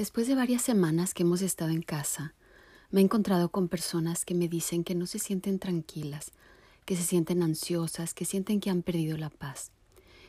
[0.00, 2.32] Después de varias semanas que hemos estado en casa,
[2.90, 6.32] me he encontrado con personas que me dicen que no se sienten tranquilas,
[6.86, 9.72] que se sienten ansiosas, que sienten que han perdido la paz.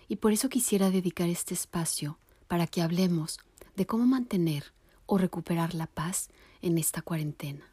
[0.10, 2.18] Y por eso quisiera dedicar este espacio
[2.50, 3.40] para que hablemos
[3.78, 4.74] de cómo mantener
[5.06, 6.28] o recuperar la paz
[6.62, 7.64] en esta cuarentena.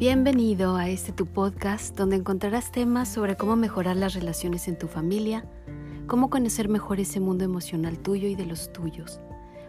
[0.00, 4.88] Bienvenido a este tu podcast donde encontrarás temas sobre cómo mejorar las relaciones en tu
[4.88, 5.48] familia,
[6.12, 9.18] cómo conocer mejor ese mundo emocional tuyo y de los tuyos,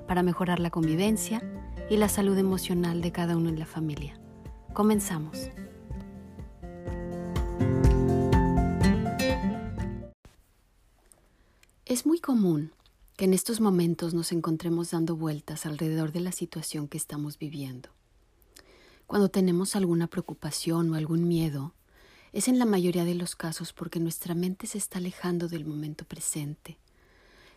[0.09, 1.41] para mejorar la convivencia
[1.89, 4.19] y la salud emocional de cada uno en la familia.
[4.73, 5.37] Comenzamos.
[11.85, 12.73] Es muy común
[13.15, 17.87] que en estos momentos nos encontremos dando vueltas alrededor de la situación que estamos viviendo.
[19.07, 21.73] Cuando tenemos alguna preocupación o algún miedo,
[22.33, 26.03] es en la mayoría de los casos porque nuestra mente se está alejando del momento
[26.03, 26.79] presente.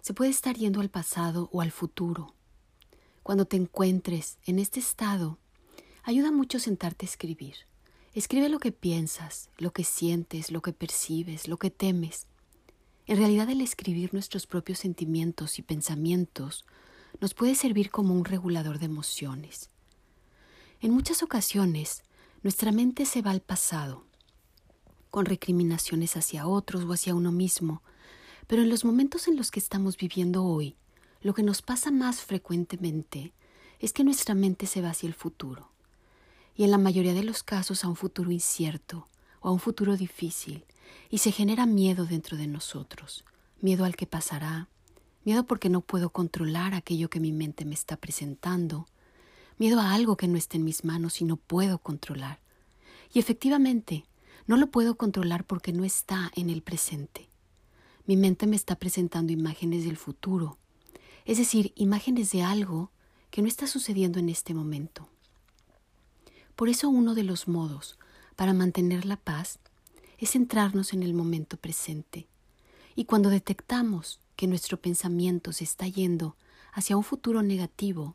[0.02, 2.34] Se puede estar yendo al pasado o al futuro.
[3.23, 5.38] Cuando te encuentres en este estado,
[6.02, 7.56] ayuda mucho sentarte a escribir.
[8.14, 12.26] Escribe lo que piensas, lo que sientes, lo que percibes, lo que temes.
[13.06, 16.66] En realidad el escribir nuestros propios sentimientos y pensamientos
[17.18, 19.70] nos puede servir como un regulador de emociones.
[20.80, 22.02] En muchas ocasiones,
[22.42, 24.04] nuestra mente se va al pasado
[25.16, 27.82] con recriminaciones hacia otros o hacia uno mismo,
[28.46, 30.76] pero en los momentos en los que estamos viviendo hoy,
[31.23, 33.32] lo que nos pasa más frecuentemente
[33.78, 35.70] es que nuestra mente se va hacia el futuro,
[36.54, 39.08] y en la mayoría de los casos a un futuro incierto
[39.40, 40.66] o a un futuro difícil,
[41.08, 43.24] y se genera miedo dentro de nosotros,
[43.62, 44.68] miedo al que pasará,
[45.24, 48.86] miedo porque no puedo controlar aquello que mi mente me está presentando,
[49.56, 52.38] miedo a algo que no esté en mis manos y no puedo controlar.
[53.14, 54.04] Y efectivamente,
[54.46, 57.28] no lo puedo controlar porque no está en el presente.
[58.06, 60.58] Mi mente me está presentando imágenes del futuro,
[61.24, 62.92] es decir, imágenes de algo
[63.30, 65.08] que no está sucediendo en este momento.
[66.54, 67.98] Por eso uno de los modos
[68.36, 69.58] para mantener la paz
[70.18, 72.28] es centrarnos en el momento presente.
[72.94, 76.36] Y cuando detectamos que nuestro pensamiento se está yendo
[76.72, 78.14] hacia un futuro negativo,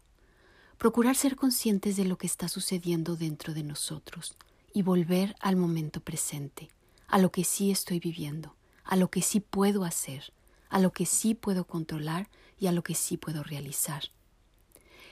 [0.77, 4.37] procurar ser conscientes de lo que está sucediendo dentro de nosotros
[4.73, 6.69] y volver al momento presente,
[7.07, 10.33] a lo que sí estoy viviendo, a lo que sí puedo hacer,
[10.69, 14.03] a lo que sí puedo controlar y a lo que sí puedo realizar.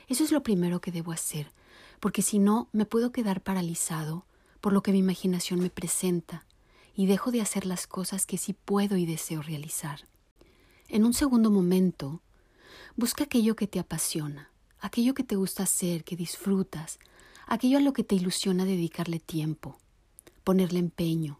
[0.08, 1.52] Eso es lo primero que debo hacer,
[2.00, 4.25] porque si no me puedo quedar paralizado
[4.62, 6.46] por lo que mi imaginación me presenta
[6.96, 10.08] y dejo de hacer las cosas que sí puedo y deseo realizar.
[10.88, 12.22] En un segundo momento,
[12.96, 14.50] busca aquello que te apasiona,
[14.80, 17.00] aquello que te gusta hacer, que disfrutas,
[17.50, 19.80] aquello a lo que te ilusiona dedicarle tiempo,
[20.44, 21.40] ponerle empeño,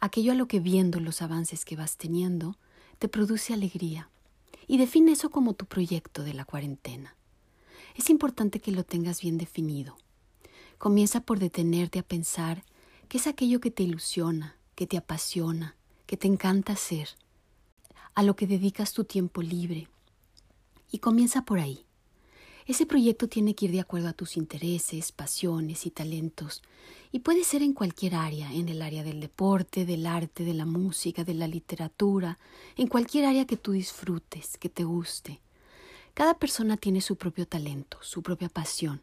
[0.00, 2.58] aquello a lo que viendo los avances que vas teniendo
[2.98, 4.10] te produce alegría.
[4.66, 7.16] Y define eso como tu proyecto de la cuarentena.
[7.96, 9.96] Es importante que lo tengas bien definido.
[10.78, 12.64] Comienza por detenerte a pensar
[13.08, 15.76] qué es aquello que te ilusiona, que te apasiona,
[16.06, 17.08] que te encanta hacer,
[18.14, 19.88] a lo que dedicas tu tiempo libre.
[20.90, 21.84] Y comienza por ahí.
[22.66, 26.62] Ese proyecto tiene que ir de acuerdo a tus intereses, pasiones y talentos,
[27.10, 30.66] y puede ser en cualquier área, en el área del deporte, del arte, de la
[30.66, 32.38] música, de la literatura,
[32.76, 35.40] en cualquier área que tú disfrutes, que te guste.
[36.14, 39.00] Cada persona tiene su propio talento, su propia pasión,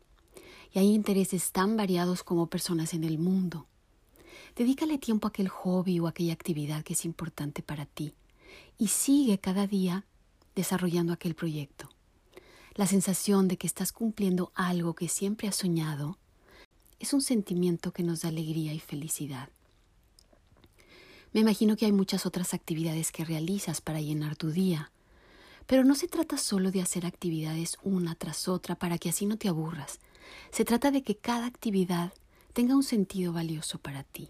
[0.74, 3.66] y hay intereses tan variados como personas en el mundo.
[4.56, 8.13] Dedícale tiempo a aquel hobby o aquella actividad que es importante para ti,
[8.78, 10.06] y sigue cada día
[10.56, 11.77] desarrollando aquel proyecto.
[12.78, 16.20] La sensación de que estás cumpliendo algo que siempre has soñado
[17.00, 19.50] es un sentimiento que nos da alegría y felicidad.
[21.34, 24.92] Me imagino que hay muchas otras actividades que realizas para llenar tu día,
[25.66, 29.38] pero no se trata solo de hacer actividades una tras otra para que así no
[29.38, 30.00] te aburras.
[30.52, 32.14] Se trata de que cada actividad
[32.54, 34.30] tenga un sentido valioso para ti.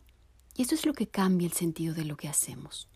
[0.55, 2.87] Y eso es lo que cambia el sentido de lo que hacemos.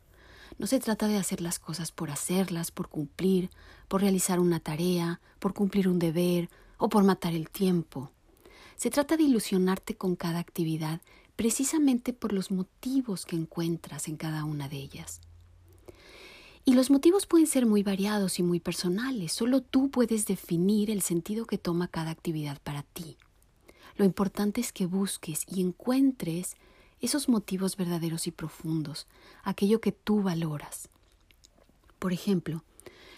[0.62, 3.50] No se trata de hacer las cosas por hacerlas, por cumplir,
[3.88, 8.12] por realizar una tarea, por cumplir un deber o por matar el tiempo.
[8.76, 11.02] Se trata de ilusionarte con cada actividad
[11.36, 15.20] precisamente por los motivos que encuentras en cada una de ellas.
[16.64, 21.02] Y los motivos pueden ser muy variados y muy personales, solo tú puedes definir el
[21.02, 23.18] sentido que toma cada actividad para ti.
[23.96, 26.56] Lo importante es que busques y encuentres
[27.02, 29.08] esos motivos verdaderos y profundos,
[29.44, 30.90] aquello que tú valoras.
[32.00, 32.64] Por ejemplo,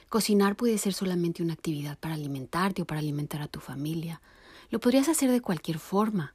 [0.09, 4.21] cocinar puede ser solamente una actividad para alimentarte o para alimentar a tu familia.
[4.69, 6.33] Lo podrías hacer de cualquier forma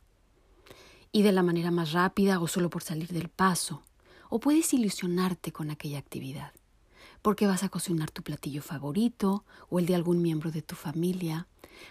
[1.13, 3.83] y de la manera más rápida o solo por salir del paso,
[4.31, 6.53] o puedes ilusionarte con aquella actividad.
[7.23, 11.47] porque vas a cocinar tu platillo favorito o el de algún miembro de tu familia,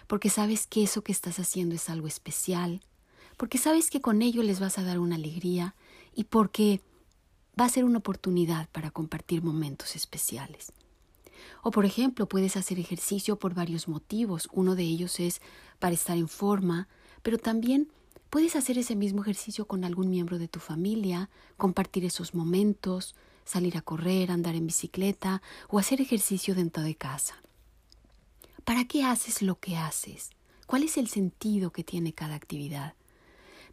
[0.06, 2.82] porque sabes que eso que estás haciendo es algo especial,
[3.38, 5.74] porque sabes que con ello les vas a dar una alegría
[6.14, 6.82] y porque
[7.58, 10.72] va a ser una oportunidad para compartir momentos especiales.
[11.62, 14.48] O por ejemplo, puedes hacer ejercicio por varios motivos.
[14.52, 15.40] Uno de ellos es
[15.78, 16.88] para estar en forma,
[17.22, 17.90] pero también
[18.28, 23.14] puedes hacer ese mismo ejercicio con algún miembro de tu familia, compartir esos momentos,
[23.44, 27.36] salir a correr, andar en bicicleta o hacer ejercicio dentro de casa.
[28.64, 30.30] ¿Para qué haces lo que haces?
[30.66, 32.94] ¿Cuál es el sentido que tiene cada actividad?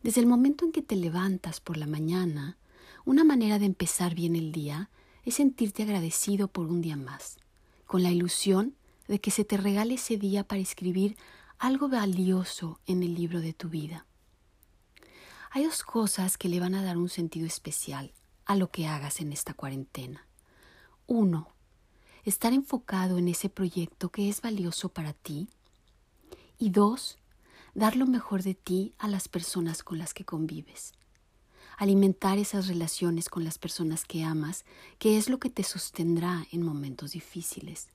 [0.06, 2.60] Desde el momento en que te levantas por la mañana,
[3.06, 4.92] una manera de empezar bien el día
[5.24, 7.40] es sentirte agradecido por un día más,
[7.88, 8.76] con la ilusión
[9.08, 11.18] de que se te regale ese día para escribir
[11.58, 14.06] algo valioso en el libro de tu vida.
[15.50, 18.14] Hay dos cosas que le van a dar un sentido especial
[18.46, 20.28] a lo que hagas en esta cuarentena.
[21.08, 21.50] Uno,
[22.26, 25.48] estar enfocado en ese proyecto que es valioso para ti.
[26.60, 27.18] Y dos,
[27.76, 30.94] dar lo mejor de ti a las personas con las que convives.
[31.78, 34.66] Alimentar esas relaciones con las personas que amas,
[34.98, 37.90] que es lo que te sostendrá en momentos difíciles.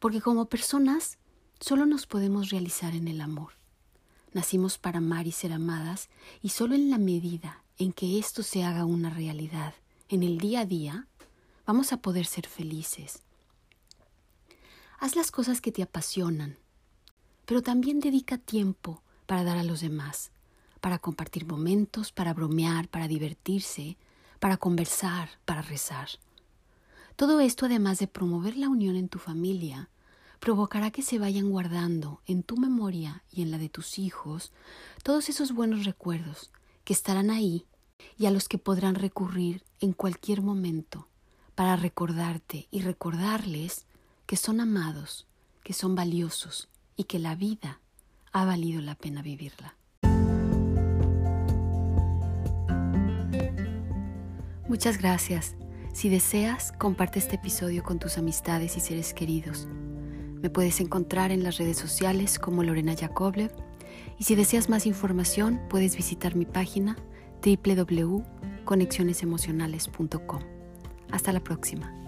[0.00, 1.18] Porque como personas
[1.60, 3.52] solo nos podemos realizar en el amor.
[4.32, 6.08] Nacimos para amar y ser amadas,
[6.42, 9.74] y solo en la medida en que esto se haga una realidad
[10.08, 11.06] en el día a día,
[11.66, 13.22] vamos a poder ser felices,
[15.00, 16.58] Haz las cosas que te apasionan,
[17.48, 20.32] pero también dedica tiempo para dar a los demás,
[20.82, 23.96] para compartir momentos, para bromear, para divertirse,
[24.38, 26.10] para conversar, para rezar.
[27.16, 29.88] Todo esto, además de promover la unión en tu familia,
[30.40, 34.52] provocará que se vayan guardando en tu memoria y en la de tus hijos
[35.02, 36.50] todos esos buenos recuerdos
[36.84, 37.64] que estarán ahí
[38.18, 41.08] y a los que podrán recurrir en cualquier momento
[41.54, 43.86] para recordarte y recordarles
[44.26, 45.26] que son amados,
[45.62, 46.68] que son valiosos
[46.98, 47.80] y que la vida
[48.32, 49.74] ha valido la pena vivirla.
[54.68, 55.56] Muchas gracias.
[55.94, 59.66] Si deseas, comparte este episodio con tus amistades y seres queridos.
[60.42, 63.50] Me puedes encontrar en las redes sociales como Lorena Yakovlev
[64.18, 66.98] y si deseas más información puedes visitar mi página
[67.42, 70.42] www.conexionesemocionales.com.
[71.10, 72.07] Hasta la próxima.